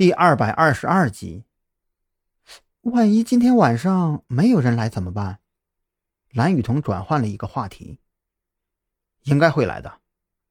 [0.00, 1.44] 第二百二十二集。
[2.80, 5.40] 万一今天晚上没有人来怎么办？
[6.30, 8.00] 蓝雨桐转换了一个话题。
[9.24, 10.00] 应该会来的，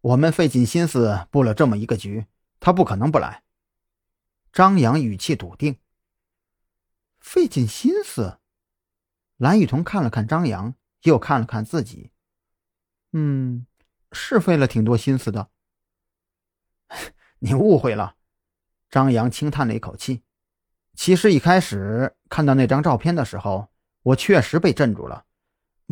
[0.01, 2.27] 我们费尽心思布了这么一个局，
[2.59, 3.41] 他不可能不来。
[4.53, 5.79] 张扬语气笃定。
[7.17, 8.37] 费尽心思？
[9.37, 12.11] 蓝雨桐看了看张扬，又看了看自己。
[13.13, 13.65] 嗯，
[14.11, 15.49] 是费了挺多心思的。
[17.39, 18.17] 你误会了。
[18.89, 20.23] 张扬轻叹了一口气。
[20.95, 23.69] 其实一开始看到那张照片的时候，
[24.03, 25.25] 我确实被镇住了。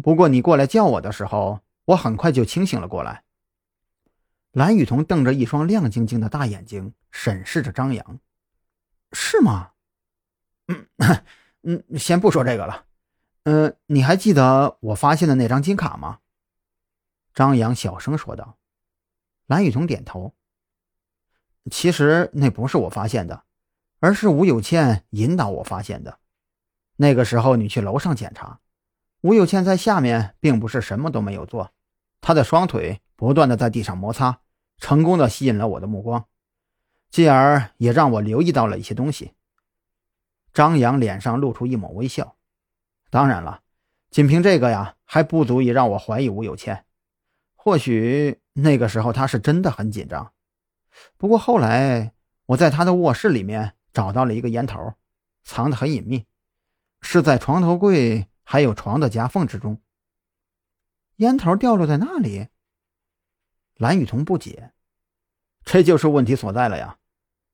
[0.04, 3.24] 不过你过来叫我的时候，我很快就清醒了过来。
[4.52, 8.20] 蓝雨桐瞪着一双亮晶晶的大眼睛审视着张扬
[9.14, 9.72] ：“是吗？
[10.68, 10.88] 嗯
[11.64, 12.86] 嗯，先不说这个了。
[13.44, 16.20] 嗯，你还记得我发现的那张金卡吗？”
[17.34, 18.58] 张扬小声说道。
[19.46, 20.34] 蓝雨桐点头。
[21.70, 23.44] 其实那不是我发现的，
[24.00, 26.20] 而是吴有倩引导我发现的。
[26.98, 28.60] 那个时候你去楼上检查，
[29.22, 31.72] 吴有倩在下面并不是什么都没有做，
[32.22, 34.40] 她的双腿不断的在地上摩擦，
[34.78, 36.26] 成功的吸引了我的目光，
[37.10, 39.34] 继而也让我留意到了一些东西。
[40.54, 42.36] 张扬脸上露出一抹微笑。
[43.10, 43.62] 当然了，
[44.10, 46.86] 仅凭这个呀，还不足以让我怀疑吴有倩。
[47.56, 50.34] 或许那个时候他是真的很紧张。
[51.18, 52.14] 不过后来，
[52.48, 54.94] 我在他的卧室里面找到了一个烟头，
[55.44, 56.26] 藏得很隐秘，
[57.02, 59.82] 是在床头柜还有床的夹缝之中。
[61.18, 62.48] 烟头掉落在那里？
[63.76, 64.72] 蓝雨桐不解，
[65.64, 66.98] 这就是问题所在了呀！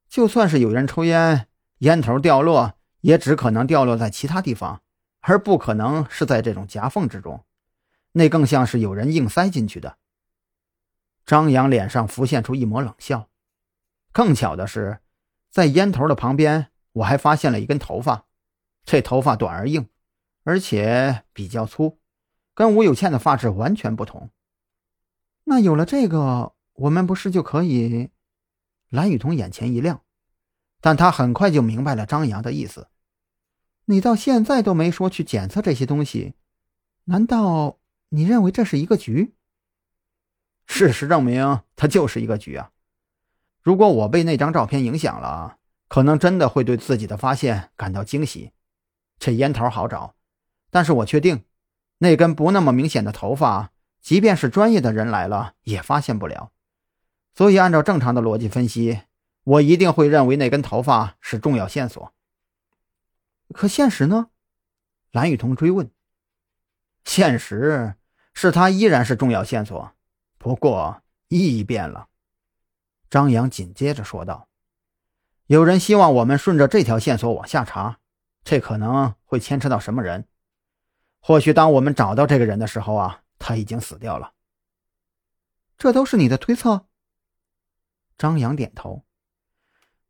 [0.09, 1.47] 就算是有人抽烟，
[1.79, 4.81] 烟头掉落也只可能掉落在其他地方，
[5.21, 7.43] 而不可能是在这种夹缝之中，
[8.11, 9.97] 那更像是有人硬塞进去的。
[11.25, 13.29] 张扬脸上浮现出一抹冷笑。
[14.13, 14.99] 更巧的是，
[15.49, 18.25] 在烟头的旁边，我还发现了一根头发。
[18.85, 19.89] 这头发短而硬，
[20.43, 21.99] 而且比较粗，
[22.53, 24.29] 跟吴有倩的发质完全不同。
[25.45, 28.11] 那有了这个，我们不是就可以？
[28.89, 30.03] 蓝雨桐眼前一亮，
[30.79, 32.89] 但他很快就明白了张扬的意思。
[33.85, 36.35] 你到现在都没说去检测这些东西，
[37.05, 39.33] 难道你认为这是一个局？
[40.67, 42.72] 事实证明，它就是一个局啊！
[43.63, 45.57] 如果我被那张照片影响了，
[45.87, 48.51] 可能真的会对自己的发现感到惊喜。
[49.17, 50.15] 这烟头好找，
[50.69, 51.45] 但是我确定，
[51.99, 56.51] 那根不那么明显的头发，即便是专业的人来了也发现不了。
[57.33, 59.03] 所以，按照正常的逻辑分析，
[59.45, 62.13] 我一定会认为那根头发是重要线索。
[63.53, 64.27] 可现实呢？
[65.11, 65.89] 蓝雨桐追问。
[67.05, 67.95] 现实
[68.33, 69.93] 是它依然是重要线索，
[70.37, 72.09] 不过意义变了。
[73.13, 74.47] 张扬紧接着说道
[75.45, 77.99] ：“有人希望我们顺着这条线索往下查，
[78.43, 80.27] 这可能会牵扯到什么人？
[81.19, 84.33] 或许当我们找到这个人的时候啊，他已经死掉了。
[85.77, 86.87] 这都是你的推测。”
[88.17, 89.03] 张扬点头：“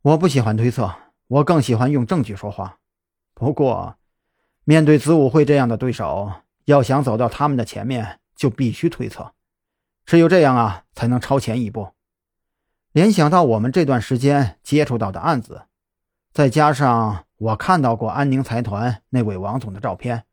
[0.01, 0.95] 我不喜欢推测，
[1.27, 2.79] 我更喜欢用证据说话。
[3.33, 3.97] 不过，
[4.63, 6.31] 面对子午会这样的对手，
[6.63, 9.33] 要想走到他们的前面，就必须推测，
[10.05, 11.91] 只有这样啊，才能超前一步。”
[12.93, 15.63] 联想到我们这段时间接触到的案子，
[16.31, 20.25] 再加上我看到过安宁财团那位王总的照片，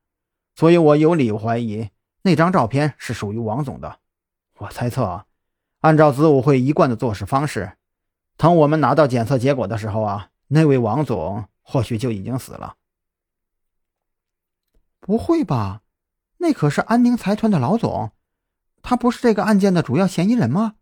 [0.55, 1.89] 所以我有理由怀疑
[2.21, 4.01] 那张照片是属于王总的。
[4.59, 5.25] 我猜测，
[5.81, 7.79] 按照子午会一贯的做事方式，
[8.37, 12.77] 等我们拿到检测结果的时候啊，那位王总或许就已经死了。
[15.01, 15.81] 不会吧？
[16.37, 18.13] 那可是安宁财团的老总，
[18.83, 20.75] 他不是这个案件的主要嫌疑人吗？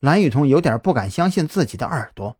[0.00, 2.38] 蓝雨桐有点不敢相信自己的耳朵。